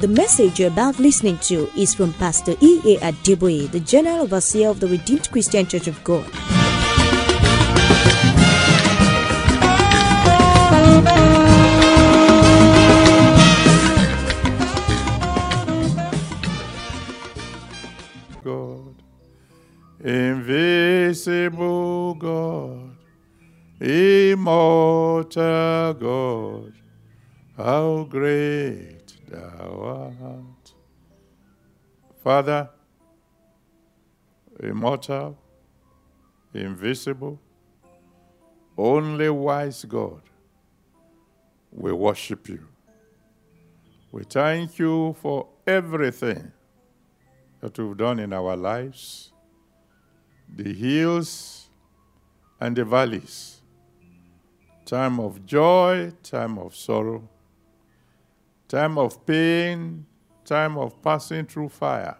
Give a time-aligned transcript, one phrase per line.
[0.00, 2.98] The message you're about listening to is from Pastor E.A.
[2.98, 6.24] Adeboye, the General Overseer of the Redeemed Christian Church of God.
[18.44, 19.02] God,
[20.04, 21.34] invisible
[22.14, 22.96] God,
[23.80, 25.34] immortal
[25.94, 26.72] God,
[27.56, 28.97] how great
[29.30, 30.74] thou art.
[32.22, 32.68] Father,
[34.60, 35.38] immortal,
[36.52, 37.38] invisible,
[38.76, 40.22] only wise God,
[41.72, 42.66] we worship you.
[44.10, 46.52] We thank you for everything
[47.60, 49.32] that you've done in our lives,
[50.54, 51.68] the hills
[52.60, 53.60] and the valleys,
[54.86, 57.28] time of joy, time of sorrow,
[58.68, 60.04] time of pain,
[60.44, 62.16] time of passing through fire.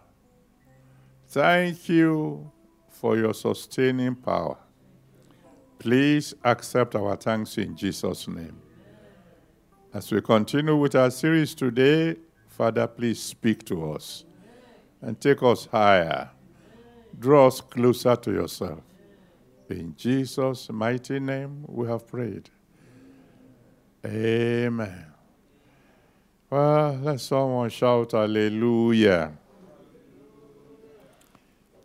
[1.27, 2.51] Thank you
[2.89, 4.57] for your sustaining power.
[5.77, 8.59] Please accept our thanks in Jesus' name.
[9.93, 12.15] As we continue with our series today,
[12.47, 14.25] Father, please speak to us
[15.01, 16.29] and take us higher.
[17.17, 18.81] Draw us closer to yourself.
[19.69, 22.49] In Jesus' mighty name, we have prayed.
[24.05, 25.08] Amen.
[26.49, 29.37] Well, let someone shout hallelujah.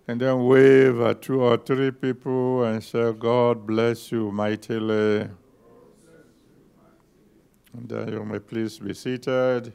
[0.09, 5.29] And then wave at two or three people and say, God bless you mightily.
[7.75, 9.75] And then you may please be seated.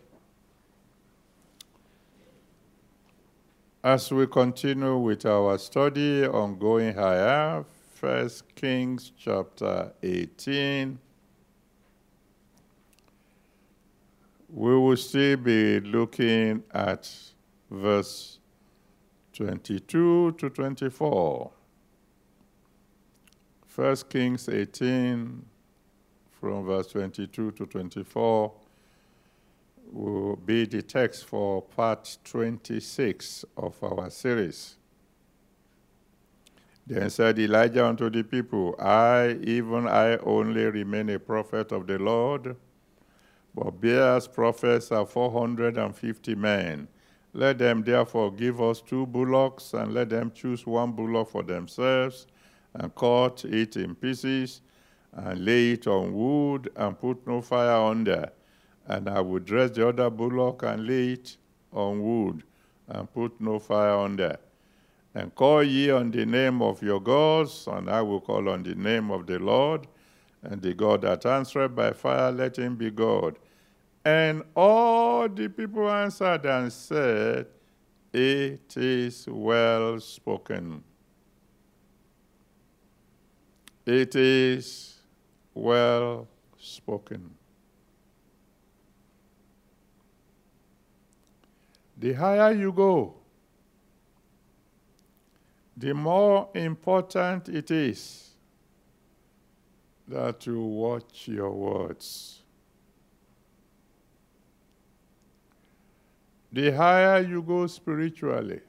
[3.84, 10.98] As we continue with our study on going higher, First Kings chapter 18,
[14.52, 17.12] we will still be looking at
[17.70, 18.40] verse
[19.34, 21.52] 22 to 24.
[23.68, 25.46] First Kings 18,
[26.32, 28.54] from verse 22 to 24
[29.92, 34.76] will be the text for part 26 of our series.
[36.86, 42.00] Then said Elijah unto the people, I, even I only remain a prophet of the
[42.00, 42.56] Lord,
[43.60, 46.88] but Baal's prophets are 450 men.
[47.34, 52.28] Let them therefore give us two bullocks, and let them choose one bullock for themselves,
[52.74, 54.62] and cut it in pieces,
[55.12, 58.32] and lay it on wood, and put no fire under
[58.90, 61.38] and I will dress the other bullock and lay it
[61.72, 62.44] on wood,
[62.88, 64.40] and put no fire there.
[65.14, 68.74] And call ye on the name of your gods, and I will call on the
[68.74, 69.88] name of the Lord,
[70.42, 73.38] and the God that answereth by fire, let him be God.
[74.04, 77.48] And all the people answered and said,
[78.14, 80.84] It is well spoken.
[83.86, 85.00] It is
[85.54, 86.28] well
[86.58, 87.32] spoken.
[91.98, 93.16] The higher you go,
[95.76, 98.30] the more important it is
[100.08, 102.39] that you watch your words.
[106.52, 108.62] The higher you go spiritually,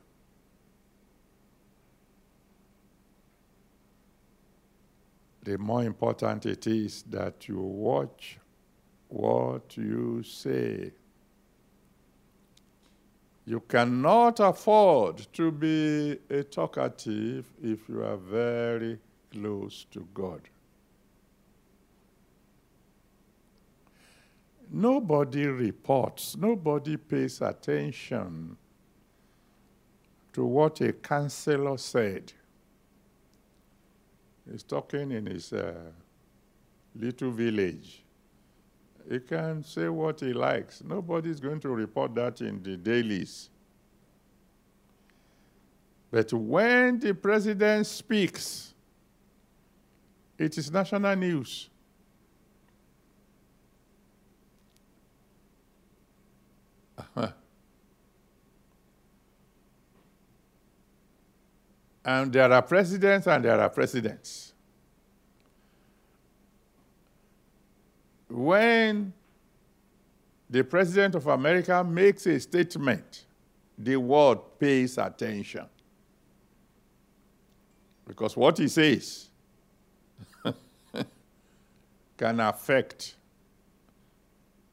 [5.42, 8.38] the more important it is that you watch
[9.08, 10.92] what you say.
[13.46, 18.98] You cannot afford to be a talkative if you are very
[19.32, 20.42] close to God.
[24.72, 28.56] Nobody reports, nobody pays attention
[30.32, 32.32] to what a counselor said.
[34.50, 35.74] He's talking in his uh,
[36.94, 38.02] little village.
[39.08, 40.82] He can say what he likes.
[40.84, 43.50] Nobody's going to report that in the dailies.
[46.12, 48.74] But when the president speaks,
[50.38, 51.68] it is national news.
[62.04, 64.52] And there are presidents and there are presidents.
[68.28, 69.12] When
[70.48, 73.24] the president of America makes a statement,
[73.76, 75.66] the world pays attention.
[78.06, 79.28] Because what he says
[82.16, 83.14] can affect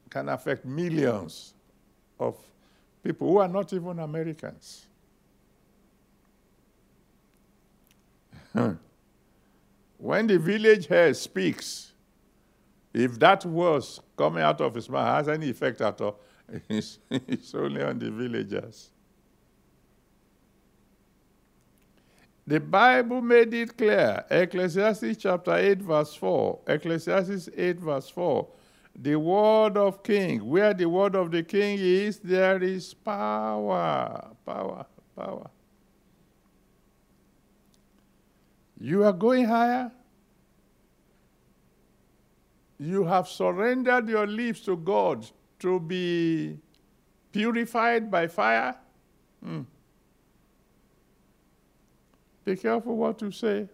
[0.09, 1.53] can affect millions
[2.19, 2.35] of
[3.03, 4.86] people who are not even Americans.
[9.97, 11.93] When the village head speaks,
[12.93, 16.19] if that was coming out of his mouth has any effect at all,
[16.69, 18.89] it's, it's only on the villagers.
[22.47, 24.23] The Bible made it clear.
[24.31, 26.59] Ecclesiastes chapter 8, verse 4.
[26.67, 28.47] Ecclesiastes 8, verse 4.
[28.99, 30.47] The word of king.
[30.47, 34.31] Where the word of the king is, there is power.
[34.45, 34.85] Power.
[35.13, 35.49] Power.
[38.79, 39.91] You are going higher.
[42.79, 45.25] You have surrendered your lips to God
[45.59, 46.59] to be
[47.31, 48.75] purified by fire.
[49.43, 49.61] Hmm.
[52.45, 53.67] Be careful what you say.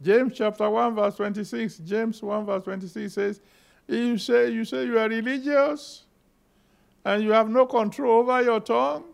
[0.00, 1.78] James chapter 1, verse 26.
[1.78, 3.40] James 1, verse 26 says,
[3.88, 6.04] You say you say you are religious
[7.04, 9.04] and you have no control over your tongue,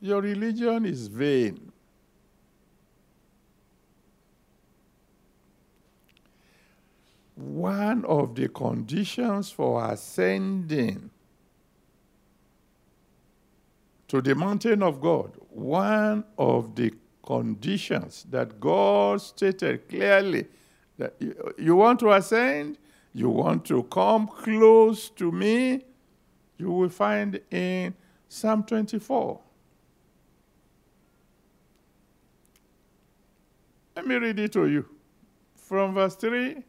[0.00, 1.71] your religion is vain.
[7.34, 11.10] One of the conditions for ascending
[14.08, 16.92] to the mountain of God, one of the
[17.24, 20.46] conditions that God stated clearly
[20.98, 21.14] that
[21.56, 22.76] you, want to ascend,
[23.14, 25.84] you want to come close to me,
[26.58, 27.94] you will find in
[28.28, 29.40] Psalm 24.
[33.96, 34.86] Let me read it to you
[35.54, 36.62] from verse 3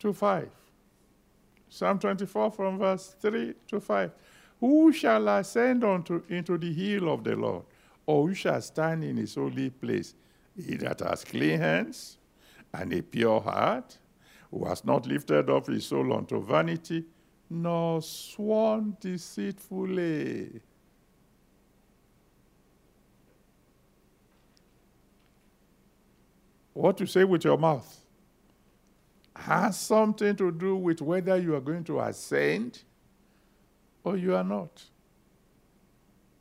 [0.00, 0.48] to 5.
[1.68, 4.10] Psalm 24 from verse 3 to 5.
[4.60, 7.64] Who shall ascend unto, into the hill of the Lord?
[8.06, 10.14] Or who shall stand in his holy place?
[10.56, 12.18] He that has clean hands
[12.72, 13.96] and a pure heart,
[14.50, 17.04] who has not lifted up his soul unto vanity,
[17.50, 20.60] nor sworn deceitfully.
[26.72, 28.07] What you say with your mouth
[29.38, 32.82] has something to do with whether you are going to ascend
[34.04, 34.82] or you are not.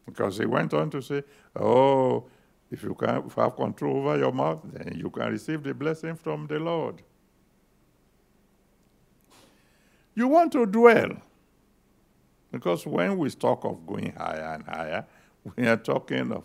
[0.06, 1.24] Because he went on to say,
[1.56, 2.26] Oh,
[2.72, 6.48] if you can have control over your mouth, then you can receive the blessing from
[6.48, 7.02] the Lord.
[10.16, 11.12] You want to dwell.
[12.52, 15.06] Because when we talk of going higher and higher,
[15.56, 16.44] we are talking of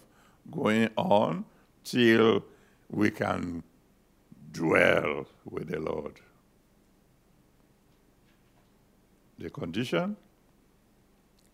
[0.50, 1.44] going on
[1.84, 2.44] till
[2.90, 3.62] we can
[4.52, 6.20] dwell with the Lord.
[9.42, 10.16] The condition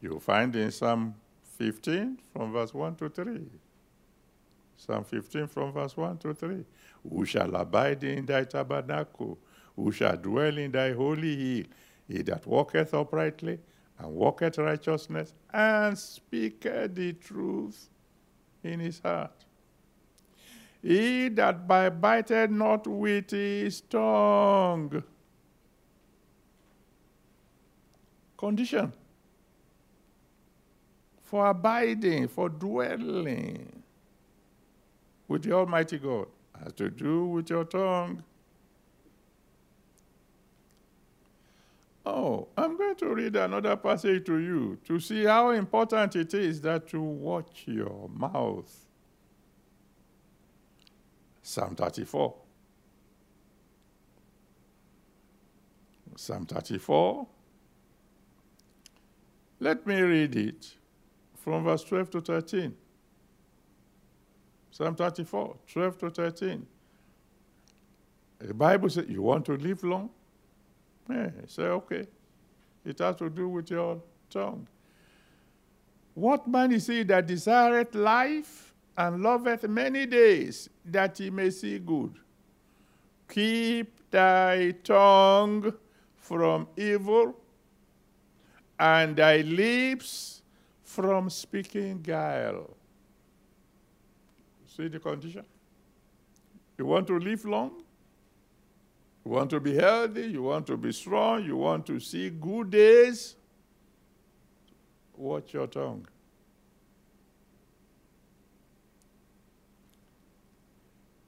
[0.02, 1.14] you find in Psalm
[1.56, 3.40] 15 from verse 1 to 3.
[4.76, 6.67] Psalm 15 from verse 1 to 3.
[7.08, 9.38] Who shall abide in thy tabernacle?
[9.75, 11.67] Who shall dwell in thy holy hill?
[12.06, 13.58] He that walketh uprightly
[13.99, 17.88] and walketh righteousness and speaketh the truth
[18.62, 19.46] in his heart.
[20.82, 25.02] He that by biteth not with his tongue.
[28.38, 28.93] Condition
[31.29, 33.83] for abiding, for dwelling
[35.26, 36.28] with the Almighty God
[36.59, 38.23] has to do with your tongue.
[42.07, 46.62] Oh, I'm going to read another passage to you to see how important it is
[46.62, 48.87] that you watch your mouth.
[51.42, 52.35] Psalm 34.
[56.16, 57.26] Psalm 34.
[59.61, 60.75] Let me read it
[61.37, 62.75] from verse 12 to 13.
[64.71, 66.67] Psalm 34, 12 to 13.
[68.38, 70.11] The Bible says, You want to live long?
[71.11, 72.07] Yeah, say, okay.
[72.85, 74.00] It has to do with your
[74.31, 74.69] tongue.
[76.15, 81.79] What man is he that desireth life and loveth many days, that he may see
[81.79, 82.15] good?
[83.29, 85.73] Keep thy tongue
[86.17, 87.37] from evil,
[88.78, 90.42] and thy lips
[90.82, 92.76] from speaking guile.
[94.66, 95.44] See the condition?
[96.78, 97.82] You want to live long?
[99.25, 100.28] You want to be healthy?
[100.28, 101.44] You want to be strong?
[101.44, 103.35] You want to see good days?
[105.16, 106.06] Watch your tongue.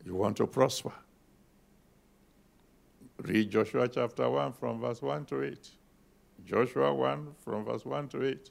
[0.04, 0.92] You want to prosper?
[3.18, 5.70] Read Joshua chapter 1 from verse 1 to 8.
[6.44, 8.50] Joshua 1 from verse 1 to 8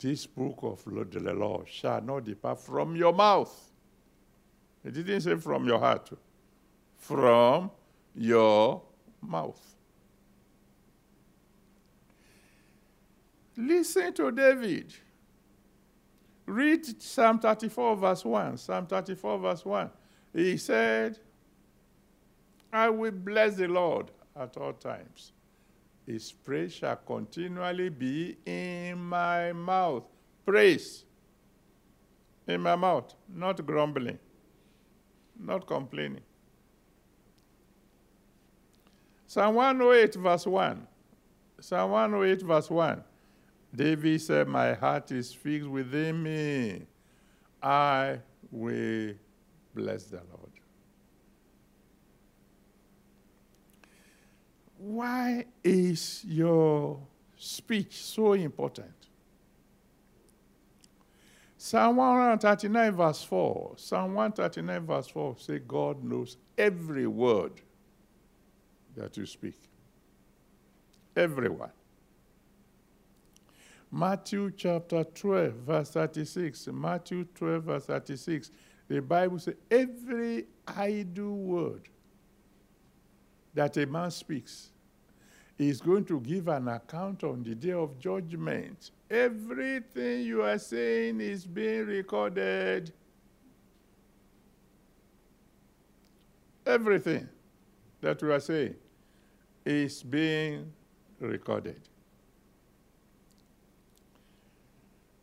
[0.00, 3.70] this book of the law shall not depart from your mouth.
[4.82, 6.10] It didn't say from your heart,
[6.96, 7.70] from
[8.14, 8.80] your
[9.20, 9.60] mouth.
[13.56, 14.94] Listen to David.
[16.46, 18.56] Read Psalm 34, verse 1.
[18.56, 19.90] Psalm 34, verse 1.
[20.32, 21.18] He said,
[22.72, 25.32] I will bless the Lord at all times.
[26.10, 30.02] His praise shall continually be in my mouth.
[30.44, 31.04] Praise
[32.48, 34.18] in my mouth, not grumbling,
[35.38, 36.24] not complaining.
[39.28, 40.86] Psalm 108, verse 1.
[41.60, 43.04] Psalm 108, verse 1.
[43.72, 46.86] David said, My heart is fixed within me.
[47.62, 48.18] I
[48.50, 49.14] will
[49.72, 50.49] bless the Lord.
[54.80, 56.98] Why is your
[57.36, 58.94] speech so important?
[61.58, 63.74] Psalm 139, verse 4.
[63.76, 67.60] Psalm 139, verse 4 say, God knows every word
[68.96, 69.60] that you speak.
[71.14, 71.72] Everyone.
[73.92, 76.68] Matthew chapter 12, verse 36.
[76.72, 78.50] Matthew 12, verse 36.
[78.88, 81.82] The Bible says, every idle word
[83.54, 84.70] that a man speaks
[85.58, 88.90] is going to give an account on the day of judgment.
[89.10, 92.92] Everything you are saying is being recorded.
[96.64, 97.28] Everything
[98.00, 98.74] that you are saying
[99.64, 100.72] is being
[101.18, 101.80] recorded.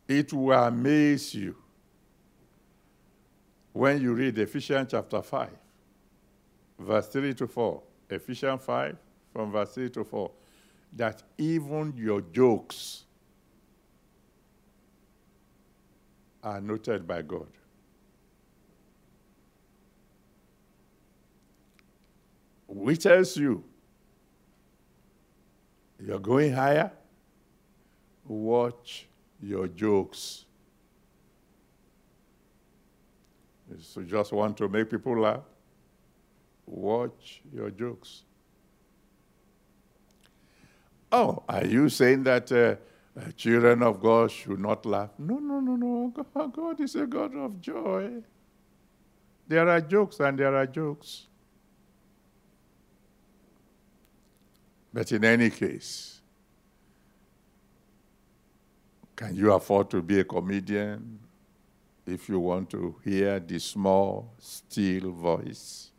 [0.06, 1.56] It will amaze you
[3.72, 5.50] when you read Ephesians chapter 5,
[6.78, 7.82] verse 3 to 4.
[8.10, 8.96] Ephesians 5,
[9.32, 10.30] from verse 3 to 4,
[10.96, 13.04] that even your jokes
[16.42, 17.48] are noted by God.
[22.66, 23.64] Which tells you
[26.00, 26.90] you're going higher,
[28.24, 29.06] watch
[29.40, 30.44] your jokes.
[33.80, 35.42] So just want to make people laugh,
[36.68, 38.22] watch your jokes.
[41.10, 42.76] Oh, are you saying that uh,
[43.18, 45.10] uh, children of God should not laugh?
[45.18, 46.12] No, no, no, no.
[46.14, 48.10] God, God is a God of joy.
[49.46, 51.26] There are jokes and there are jokes.
[54.92, 56.20] But in any case,
[59.16, 61.18] can you afford to be a comedian
[62.06, 65.90] if you want to hear the small, still voice?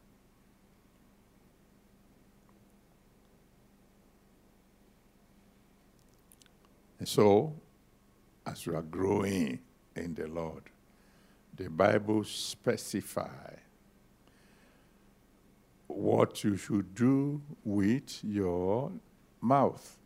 [7.00, 7.54] And so,
[8.46, 9.60] as you are growing
[9.96, 10.64] in the Lord,
[11.56, 13.56] the Bible specify
[15.88, 18.92] what you should do with your
[19.42, 19.98] mouth.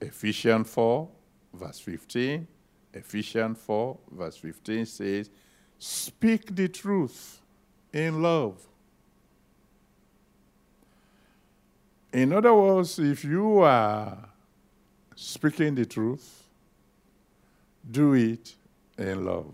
[0.00, 1.08] Ephesians 4,
[1.52, 2.46] verse 15.
[2.94, 5.30] Ephesians 4, verse 15 says,
[5.78, 7.40] Speak the truth
[7.92, 8.66] in love.
[12.12, 14.25] In other words, if you are
[15.16, 16.44] speaking the truth,
[17.90, 18.54] do it
[18.98, 19.52] in love.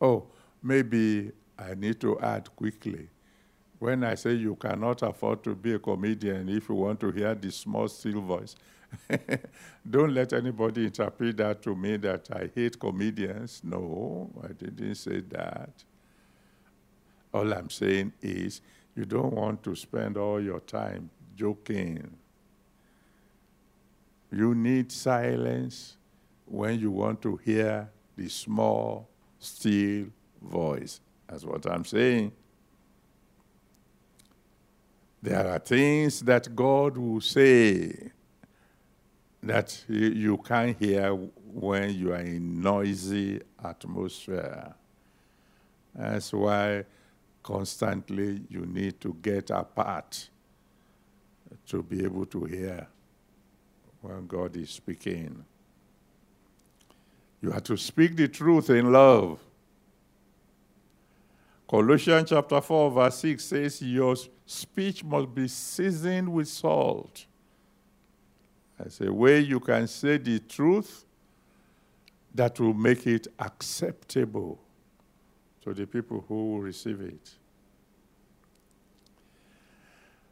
[0.00, 0.26] Oh,
[0.62, 3.08] maybe I need to add quickly.
[3.78, 7.34] When I say you cannot afford to be a comedian if you want to hear
[7.34, 8.56] the small, still voice,
[9.90, 13.60] don't let anybody interpret that to me that I hate comedians.
[13.64, 15.70] No, I didn't say that.
[17.32, 18.60] All I'm saying is
[18.94, 22.16] you don't want to spend all your time joking
[24.30, 25.96] you need silence
[26.44, 30.06] when you want to hear the small, still
[30.42, 31.00] voice.
[31.28, 32.32] That's what I'm saying.
[35.22, 38.12] There are things that God will say
[39.42, 44.74] that you can't hear when you are in noisy atmosphere.
[45.94, 46.84] That's why
[47.42, 50.28] constantly you need to get apart
[51.66, 52.86] to be able to hear
[54.06, 55.44] when God is speaking.
[57.42, 59.40] You have to speak the truth in love.
[61.68, 64.14] Colossians chapter 4, verse 6 says, Your
[64.46, 67.26] speech must be seasoned with salt.
[68.78, 71.04] That's a way you can say the truth
[72.34, 74.60] that will make it acceptable
[75.62, 77.30] to the people who will receive it.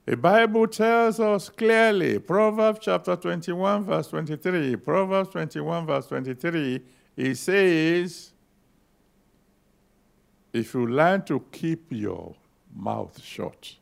[0.07, 6.81] The Bible tells us clearly, Proverbs chapter 21, verse 23, Proverbs 21, verse 23,
[7.17, 8.33] it says,
[10.53, 12.35] if you learn to keep your
[12.75, 13.77] mouth shut,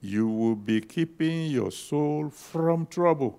[0.00, 3.38] you will be keeping your soul from trouble.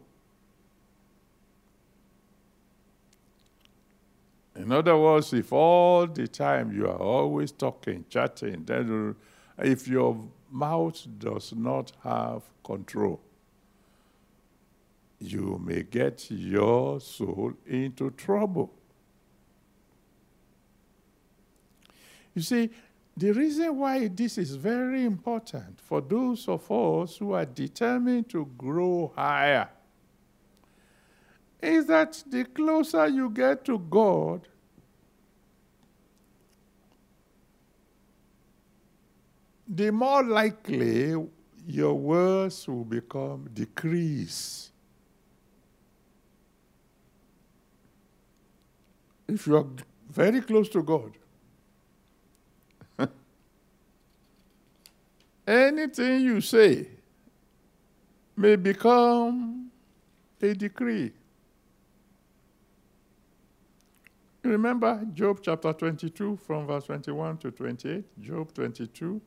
[4.55, 9.15] In other words, if all the time you are always talking, chatting, then
[9.59, 10.17] if your
[10.51, 13.19] mouth does not have control,
[15.19, 18.71] you may get your soul into trouble.
[22.35, 22.69] You see,
[23.15, 28.45] the reason why this is very important for those of us who are determined to
[28.57, 29.69] grow higher
[31.59, 34.47] is that the closer you get to God,
[39.67, 41.15] the more likely
[41.67, 44.71] your words will become decrees.
[49.27, 49.65] If you are
[50.09, 51.17] very close to God,
[55.47, 56.87] anything you say
[58.37, 59.69] may become
[60.41, 61.11] a decree.
[64.43, 68.21] Remember Job chapter 22 from verse 21 to 28?
[68.21, 69.19] Job 22,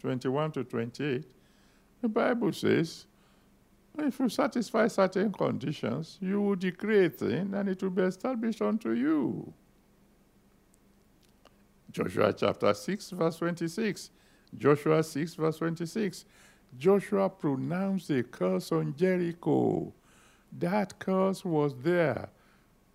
[0.00, 1.24] 21 to 28.
[2.00, 3.06] The Bible says,
[3.98, 8.62] if you satisfy certain conditions, you will decree a thing and it will be established
[8.62, 9.52] unto you.
[11.90, 14.10] Joshua chapter 6, verse 26.
[14.56, 16.24] Joshua 6, verse 26.
[16.76, 19.92] Joshua pronounced a curse on Jericho.
[20.52, 22.28] That curse was there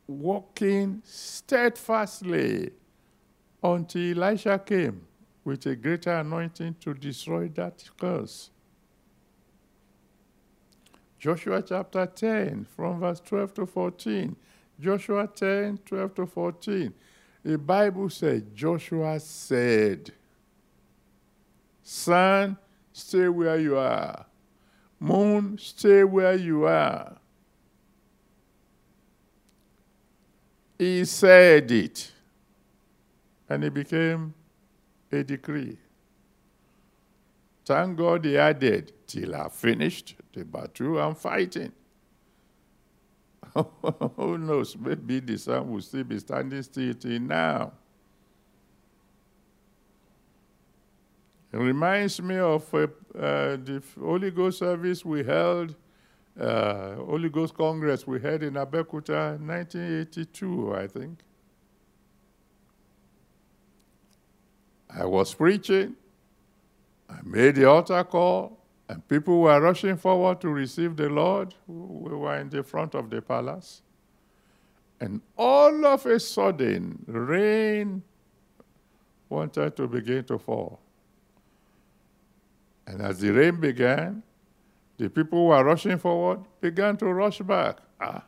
[0.08, 2.72] walking steadfastly
[3.62, 5.02] until Elisha came
[5.44, 8.50] with a greater anointing to destroy that curse.
[11.20, 14.36] Joshua chapter 10, from verse 12 to 14.
[14.80, 16.94] Joshua 10, 12 to 14.
[17.44, 20.12] The Bible says, Joshua said,
[21.82, 22.58] Sun,
[22.92, 24.26] stay where you are.
[25.00, 27.18] Moon, stay where you are.
[30.78, 32.12] He said it,
[33.48, 34.34] and it became
[35.14, 35.78] a decree.
[37.66, 41.72] Thank God he added, till I finished the battle I'm fighting.
[44.16, 44.76] Who knows?
[44.76, 47.72] Maybe the sun will still be standing still till now.
[51.52, 52.88] It reminds me of uh, uh,
[53.58, 55.76] the Holy Ghost service we held,
[56.40, 61.20] uh, Holy Ghost Congress we had in Abeokuta 1982, I think.
[64.96, 65.96] I was preaching,
[67.10, 71.56] I made the altar call, and people were rushing forward to receive the Lord.
[71.68, 73.82] We were in the front of the palace.
[75.00, 78.04] And all of a sudden, rain
[79.30, 80.80] wanted to begin to fall.
[82.86, 84.22] And as the rain began,
[84.98, 87.78] the people who were rushing forward began to rush back.
[88.00, 88.24] Ah.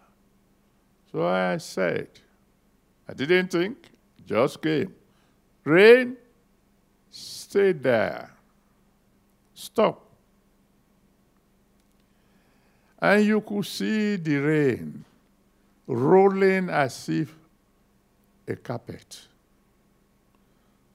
[1.11, 2.07] So I said,
[3.07, 3.77] I didn't think,
[4.25, 4.93] just came.
[5.63, 6.17] Rain,
[7.15, 8.29] stay there.
[9.53, 10.01] Stop.
[12.99, 15.05] And you could see the rain
[15.87, 17.33] rolling as if
[18.47, 19.27] a carpet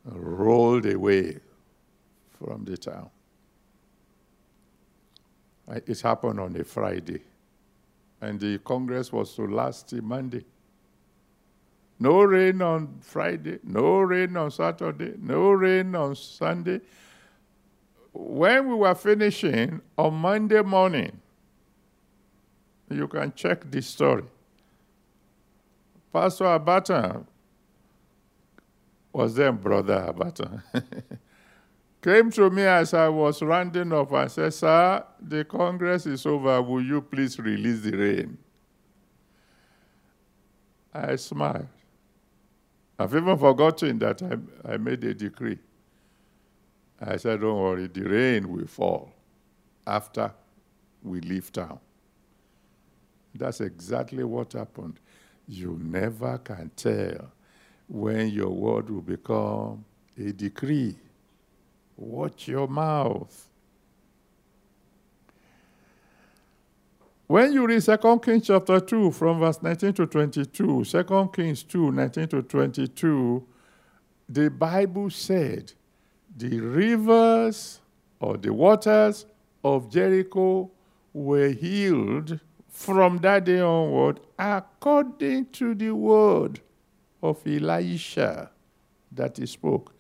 [0.04, 1.38] rolled away
[2.38, 3.08] from the town.
[5.68, 7.22] It happened on a Friday,
[8.20, 10.44] and the Congress was to last till Monday.
[12.02, 16.80] No rain on Friday, no rain on Saturday, no rain on Sunday.
[18.12, 21.20] When we were finishing on Monday morning,
[22.88, 24.24] you can check this story.
[26.10, 27.24] Pastor Abata
[29.12, 30.62] was then Brother Abata.
[32.00, 36.62] came to me as I was rounding up and said, Sir, the Congress is over.
[36.62, 38.38] Will you please release the rain?
[40.94, 41.68] I smiled.
[43.00, 45.58] I've even forgotten that I, I made a decree.
[47.00, 49.14] I said, Don't worry, the rain will fall
[49.86, 50.32] after
[51.02, 51.80] we leave town.
[53.34, 55.00] That's exactly what happened.
[55.48, 57.32] You never can tell
[57.88, 59.84] when your word will become
[60.18, 60.96] a decree.
[61.96, 63.49] Watch your mouth.
[67.30, 71.92] When you read 2 Kings chapter 2 from verse 19 to 22, 2 Kings 2,
[71.92, 73.46] 19 to 22,
[74.28, 75.72] the Bible said
[76.36, 77.78] the rivers
[78.18, 79.26] or the waters
[79.62, 80.72] of Jericho
[81.12, 86.58] were healed from that day onward according to the word
[87.22, 88.50] of Elisha
[89.12, 89.94] that he spoke.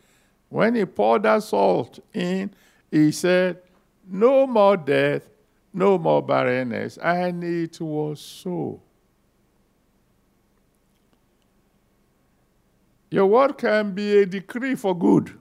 [0.48, 2.50] When he poured that salt in,
[2.90, 3.62] he said,
[4.04, 5.29] no more death,
[5.72, 6.96] no more barrenness.
[6.98, 8.80] And it was so.
[13.10, 15.36] Your word can be a decree for good.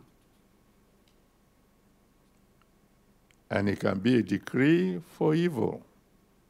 [3.51, 5.83] And it can be a decree for evil.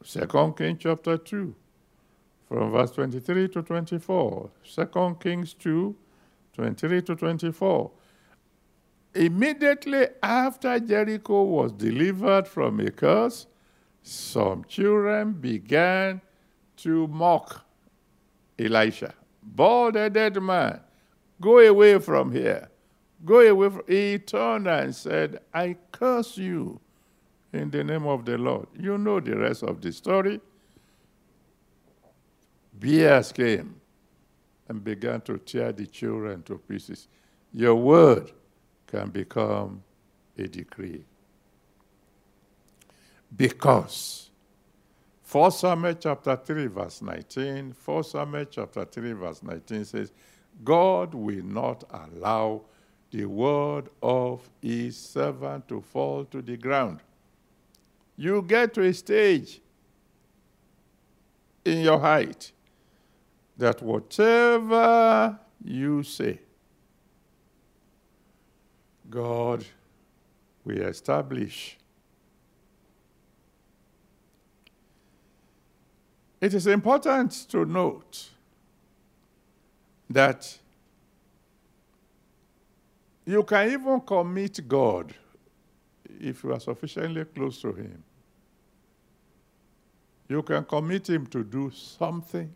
[0.02, 1.54] Second Kings chapter 2,
[2.48, 4.50] from verse 23 to 24.
[4.64, 5.94] Second Kings 2,
[6.54, 7.90] 23 to 24.
[9.14, 13.46] Immediately after Jericho was delivered from a curse,
[14.02, 16.20] some children began
[16.78, 17.64] to mock
[18.58, 19.14] Elisha.
[19.42, 20.80] Bald headed man,
[21.40, 22.68] go away from here.
[23.24, 23.70] Go away.
[23.70, 23.82] From...
[23.86, 26.80] He turned and said, I curse you
[27.52, 28.68] in the name of the Lord.
[28.78, 30.40] You know the rest of the story.
[32.72, 33.80] Bears came
[34.68, 37.08] and began to tear the children to pieces.
[37.52, 38.32] Your word
[38.86, 39.82] can become
[40.38, 41.04] a decree.
[43.36, 44.30] Because
[45.30, 50.12] 1 Samuel chapter 3, verse 19, 1 Samuel chapter 3, verse 19 says,
[50.64, 52.62] God will not allow
[53.10, 57.00] the word of his servant to fall to the ground.
[58.16, 59.60] You get to a stage
[61.64, 62.52] in your height
[63.56, 66.40] that whatever you say,
[69.08, 69.64] God
[70.64, 71.76] will establish.
[76.40, 78.30] It is important to note
[80.08, 80.58] that
[83.26, 85.14] you can even commit God
[86.18, 88.02] if you are sufficiently close to Him.
[90.28, 92.52] You can commit Him to do something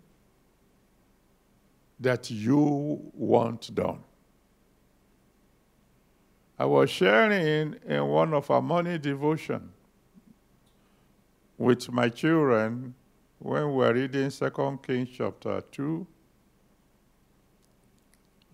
[2.01, 4.03] that you want done.
[6.59, 9.71] I was sharing in one of our morning devotion
[11.59, 12.95] with my children
[13.45, 16.07] when we are reading 2 Kings chapter 2.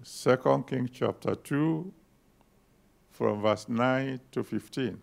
[0.02, 1.92] 2 Kings chapter 2
[3.08, 5.00] from verse 9 to 15.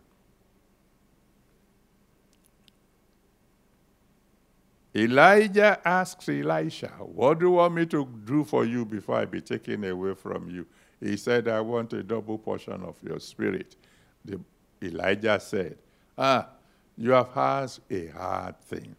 [4.93, 9.39] Elijah asks Elisha, What do you want me to do for you before I be
[9.39, 10.65] taken away from you?
[11.00, 13.78] He said, I want a double portion of your spirit.
[14.26, 14.38] The,
[14.84, 15.78] Elijah said,
[16.17, 16.50] Ah,
[16.97, 18.93] you have asked a hard thing.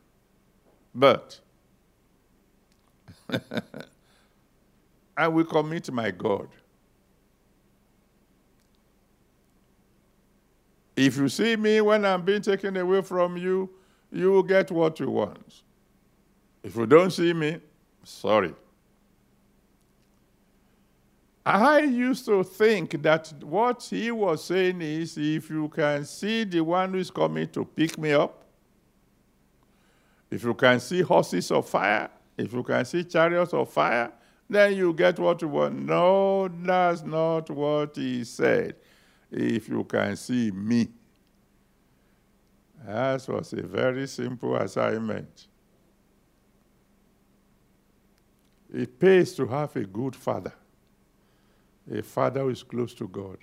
[0.99, 1.39] But
[5.17, 6.49] I will commit my God.
[10.97, 13.71] If you see me when I'm being taken away from you,
[14.11, 15.63] you will get what you want.
[16.65, 17.59] If you don't see me,
[18.03, 18.53] sorry.
[21.47, 26.61] I used to think that what he was saying is if you can see the
[26.61, 28.38] one who is coming to pick me up,
[30.31, 34.13] if you can see horses of fire, if you can see chariots of fire,
[34.49, 35.75] then you get what you want.
[35.87, 38.77] No, that's not what he said.
[39.31, 40.89] If you can see me.
[42.87, 45.49] That was a very simple assignment.
[48.73, 50.53] It pays to have a good father,
[51.91, 53.39] a father who is close to God,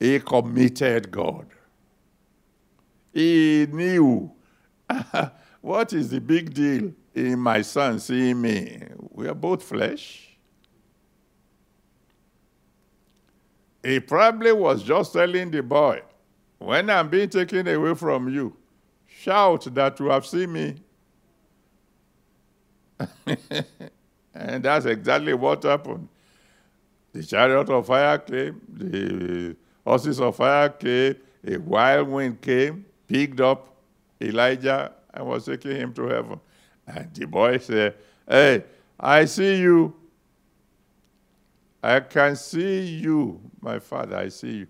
[0.00, 1.46] a committed God.
[3.18, 4.30] He knew
[5.60, 8.80] what is the big deal in my son seeing me?
[9.10, 10.38] We are both flesh.
[13.82, 16.02] He probably was just telling the boy,
[16.58, 18.56] when I'm being taken away from you,
[19.08, 20.76] shout that you have seen me
[24.34, 26.08] and that's exactly what happened.
[27.12, 33.40] The chariot of fire came, the horses of fire came, a wild wind came, picked
[33.40, 33.74] up
[34.20, 36.40] Elijah, and was taking him to heaven.
[36.86, 37.94] And the boy said,
[38.28, 38.64] Hey,
[38.98, 39.94] I see you.
[41.82, 44.66] I can see you, my father, I see you.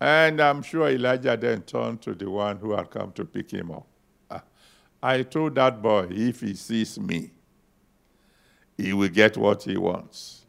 [0.00, 3.70] And I'm sure Elijah then turned to the one who had come to pick him
[3.70, 3.86] up.
[4.30, 4.42] Ah,
[5.02, 7.30] I told that boy, if he sees me,
[8.76, 10.46] he will get what he wants.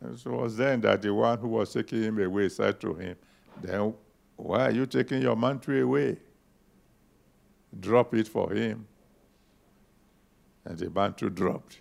[0.00, 2.94] And so it was then that the one who was taking him away said to
[2.94, 3.16] him,
[3.60, 3.94] Then
[4.36, 6.18] why are you taking your mantle away?
[7.78, 8.86] Drop it for him.
[10.64, 11.78] And the mantle dropped.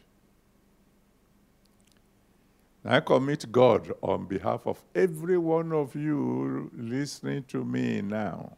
[2.85, 8.57] I commit God on behalf of every one of you listening to me now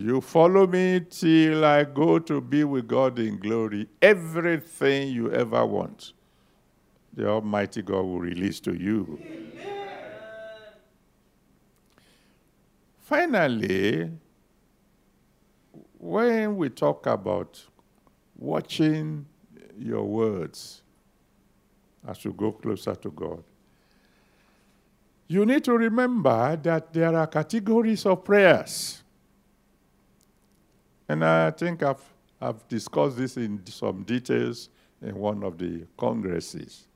[0.00, 3.86] you follow me till I go to be with God in glory.
[4.00, 6.14] Everything you ever want,
[7.12, 9.20] the Almighty God will release to you.
[13.10, 14.08] Finally,
[15.98, 17.60] when we talk about
[18.38, 19.26] watching
[19.76, 20.82] your words
[22.06, 23.42] as you go closer to God,
[25.26, 29.02] you need to remember that there are categories of prayers.
[31.08, 32.04] And I think I've,
[32.40, 34.68] I've discussed this in some details
[35.02, 36.86] in one of the congresses.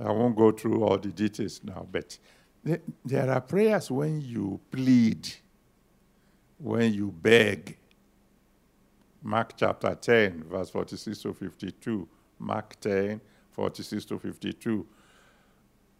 [0.00, 2.18] I won't go through all the details now, but
[2.64, 5.28] there are prayers when you plead,
[6.58, 7.76] when you beg.
[9.22, 12.08] Mark chapter 10, verse 46 to 52.
[12.38, 13.20] Mark 10,
[13.52, 14.86] 46 to 52.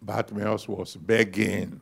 [0.01, 1.81] Bartimaeus was begging.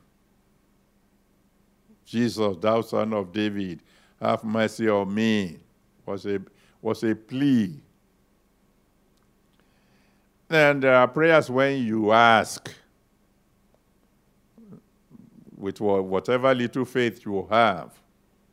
[2.05, 3.83] Jesus, thou son of David,
[4.21, 5.59] have mercy on me,
[6.05, 6.41] was a,
[6.81, 7.81] was a plea.
[10.51, 12.73] And there are prayers when you ask
[15.63, 17.93] with whatever little faith you have.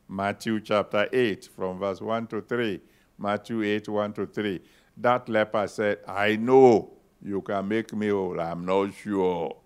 [0.07, 2.79] Matthew chapter 8, from verse 1 to 3.
[3.17, 4.61] Matthew 8, 1 to 3.
[4.97, 6.91] That leper said, I know
[7.21, 8.39] you can make me whole.
[8.39, 9.57] I'm not sure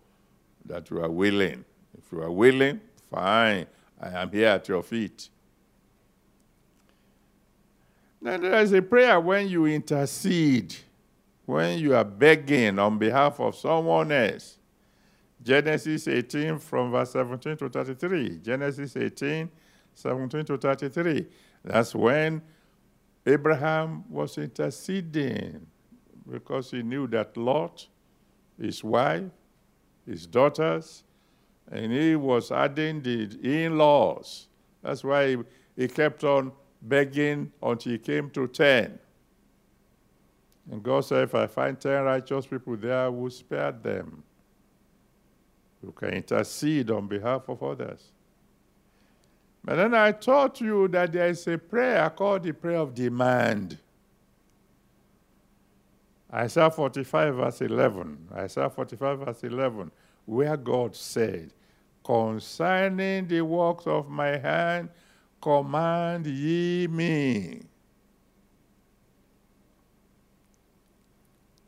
[0.66, 1.66] that you are willing.
[1.98, 2.80] If you are willing,
[3.12, 3.68] fine.
[4.02, 5.30] I am here at your feet.
[8.22, 10.76] Then there is a prayer when you intercede,
[11.46, 14.58] when you are begging on behalf of someone else.
[15.44, 18.40] Genesis 18 from verse 17 to 33.
[18.40, 19.50] Genesis 18,
[19.94, 21.28] 17 to 33.
[21.64, 22.42] That's when
[23.26, 25.66] Abraham was interceding
[26.30, 27.88] because he knew that Lot,
[28.60, 29.24] his wife,
[30.06, 31.04] his daughters,
[31.72, 34.48] and he was adding the in laws.
[34.82, 35.38] That's why he,
[35.76, 36.52] he kept on
[36.82, 39.00] begging until he came to 10.
[40.72, 44.24] And God said, If I find 10 righteous people there, I will spare them.
[45.84, 48.12] You can intercede on behalf of others.
[49.66, 53.78] But then I taught you that there is a prayer called the prayer of demand.
[56.34, 58.30] Isaiah 45, verse 11.
[58.34, 59.92] Isaiah 45, verse 11,
[60.26, 61.54] where God said,
[62.04, 64.90] Concerning the works of my hand,
[65.42, 67.62] command ye me.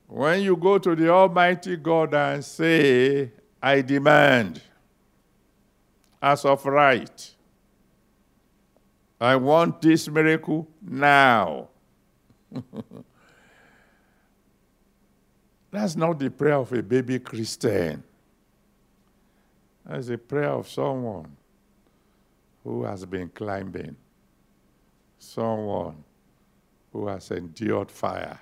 [0.08, 3.32] When you go to the Almighty God and say,
[3.66, 4.62] I demand,
[6.22, 7.36] as of right,
[9.20, 11.70] I want this miracle now.
[15.72, 18.04] That's not the prayer of a baby Christian.
[19.84, 21.36] That's a prayer of someone
[22.64, 23.96] who has been climbing,
[25.18, 26.04] someone
[26.94, 28.40] who has endured fire,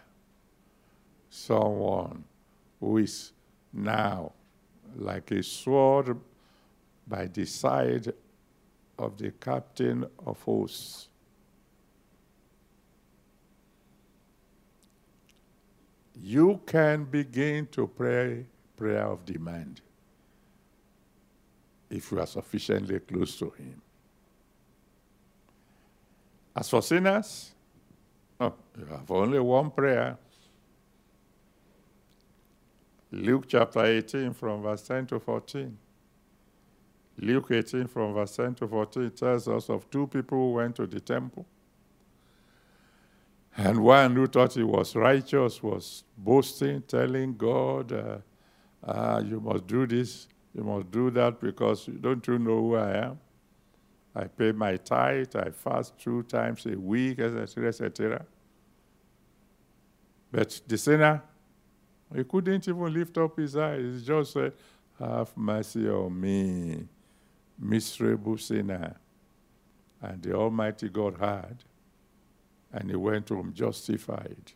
[1.30, 2.26] someone
[2.82, 3.32] who is
[3.72, 4.34] now
[4.96, 6.18] like a sword
[7.08, 8.14] by the side
[8.98, 11.10] of the captain of hosts.
[16.16, 18.46] You can begin to pray
[18.78, 19.82] prayer of demand
[21.90, 23.82] if you are sufficiently close to him.
[26.56, 27.52] As for sinners,
[28.40, 30.18] oh, you have only one prayer.
[33.14, 35.78] Luke chapter 18 from verse 10 to 14.
[37.20, 40.88] Luke 18 from verse 10 to 14 tells us of two people who went to
[40.88, 41.46] the temple.
[43.56, 48.18] And one who thought he was righteous was boasting, telling God, uh,
[48.84, 52.98] uh, You must do this, you must do that because don't you know who I
[52.98, 53.20] am?
[54.16, 58.26] I pay my tithe, I fast two times a week, etc., etc.
[60.32, 61.22] But the sinner,
[62.16, 64.00] he couldn't even lift up his eyes.
[64.00, 64.54] He just said,
[65.00, 66.88] Have mercy on me
[67.60, 68.96] miserable sinner.
[70.02, 71.58] And the Almighty God heard,
[72.72, 74.52] and he went home justified.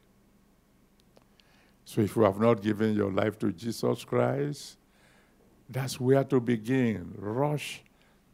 [1.86, 4.78] So if you have not given your life to Jesus Christ,
[5.70, 7.14] that's where to begin.
[7.18, 7.82] Rush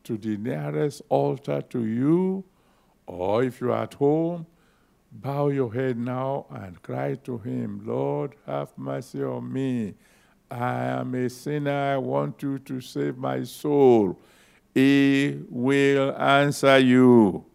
[0.06, 2.44] to the nearest altar to you,
[3.06, 4.48] or if you're at home,
[5.14, 9.94] bow your head now and cry to him, Lord, have mercy on me.
[10.50, 11.94] I am a sinner.
[11.94, 14.20] I want you to save my soul.
[14.74, 17.46] He will answer you.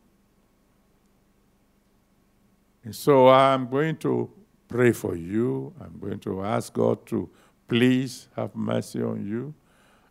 [2.84, 4.30] And so I'm going to
[4.68, 5.74] pray for you.
[5.80, 7.28] I'm going to ask God to
[7.66, 9.54] please have mercy on you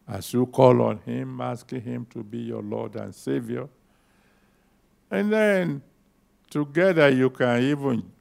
[0.08, 3.68] as you call on Him, asking Him to be your Lord and Savior.
[5.10, 5.82] And then
[6.50, 8.12] together you can even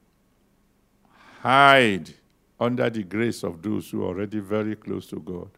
[1.41, 2.13] hide
[2.59, 5.49] under the grace of those who are already very close to God.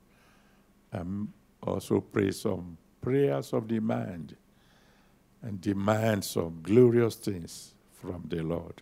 [0.91, 1.29] And
[1.61, 4.35] also pray some prayers of demand
[5.41, 8.81] and demand some glorious things from the Lord.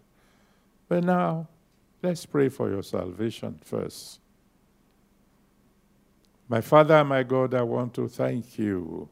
[0.87, 1.47] But now,
[2.01, 4.19] let's pray for your salvation first.
[6.49, 9.09] My Father, my God, I want to thank you.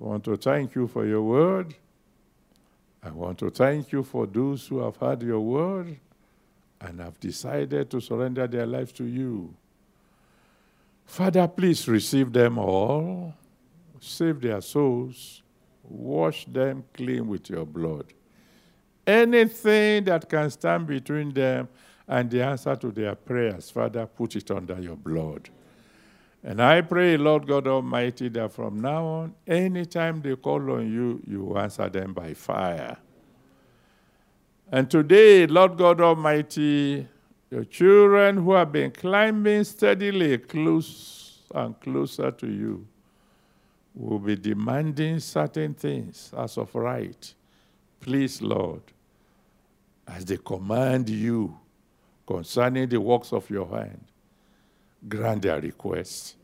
[0.00, 1.74] I want to thank you for your word.
[3.04, 5.98] I want to thank you for those who have heard your word
[6.80, 9.54] and have decided to surrender their lives to you.
[11.04, 13.34] Father, please receive them all,
[14.00, 15.42] save their souls,
[15.82, 18.06] wash them clean with your blood.
[19.06, 21.68] Anything that can stand between them
[22.08, 25.50] and the answer to their prayers, Father, put it under your blood.
[26.46, 31.22] And I pray, Lord God Almighty, that from now on, anytime they call on you,
[31.26, 32.98] you answer them by fire.
[34.70, 37.08] And today, Lord God Almighty,
[37.50, 42.86] your children who have been climbing steadily close and closer to you
[43.94, 47.32] will be demanding certain things as of right.
[48.00, 48.82] Please, Lord,
[50.06, 51.58] as they command you
[52.26, 54.04] concerning the works of your hand,
[55.08, 56.36] grant their requests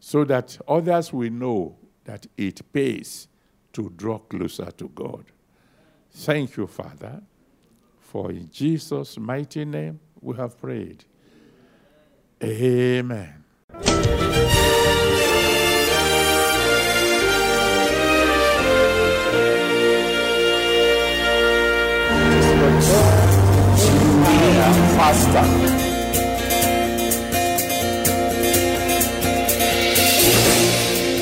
[0.00, 3.28] so that others will know that it pays
[3.72, 5.24] to draw closer to God.
[6.10, 7.22] Thank you, Father,
[7.98, 11.04] for in Jesus' mighty name we have prayed.
[12.42, 13.44] Amen.
[24.96, 25.83] Faster.